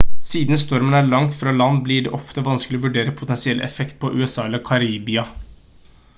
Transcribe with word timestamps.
siden 0.27 0.59
stormen 0.61 0.95
er 0.99 1.09
langt 1.11 1.35
fra 1.41 1.53
land 1.57 1.83
blir 1.89 2.07
det 2.07 2.13
ofte 2.19 2.45
vanskelig 2.47 2.79
å 2.81 2.85
vurdere 2.87 3.15
potensielle 3.21 3.69
effekt 3.69 3.95
på 4.05 4.13
usa 4.25 4.47
eller 4.49 4.67
karibia 4.73 5.29